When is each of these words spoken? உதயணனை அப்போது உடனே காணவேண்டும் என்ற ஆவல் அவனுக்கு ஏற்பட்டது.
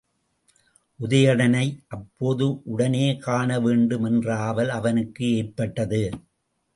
உதயணனை 0.99 1.65
அப்போது 1.87 2.61
உடனே 2.63 3.17
காணவேண்டும் 3.17 4.03
என்ற 4.03 4.37
ஆவல் 4.39 4.69
அவனுக்கு 4.69 5.25
ஏற்பட்டது. 5.35 6.01